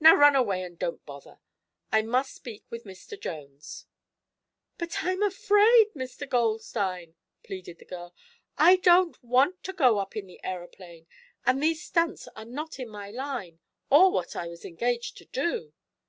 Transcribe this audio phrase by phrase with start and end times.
[0.00, 1.38] Now run away and don't bother.
[1.92, 3.16] I must speak with Mr.
[3.16, 3.86] Jones."
[4.76, 6.28] "But I'm afraid, Mr.
[6.28, 8.12] Goldstein!" pleaded the girl.
[8.56, 11.06] "I don't want to go up in the aeroplane,
[11.46, 15.72] and these stunts are not in my line, or what I was engaged to do."